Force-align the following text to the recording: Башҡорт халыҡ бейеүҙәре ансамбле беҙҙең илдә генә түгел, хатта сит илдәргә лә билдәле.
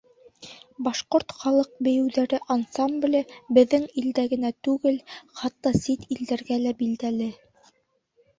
Башҡорт 0.85 1.33
халыҡ 1.41 1.75
бейеүҙәре 1.87 2.39
ансамбле 2.55 3.21
беҙҙең 3.59 3.85
илдә 4.03 4.25
генә 4.33 4.51
түгел, 4.69 4.99
хатта 5.43 5.75
сит 5.83 6.09
илдәргә 6.19 6.59
лә 6.65 6.75
билдәле. 6.83 7.31